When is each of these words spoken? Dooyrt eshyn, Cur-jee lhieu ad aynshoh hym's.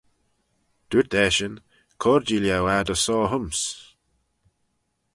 Dooyrt 0.89 1.13
eshyn, 1.25 1.53
Cur-jee 2.01 2.41
lhieu 2.43 2.65
ad 2.77 2.87
aynshoh 2.93 3.27
hym's. 3.31 3.61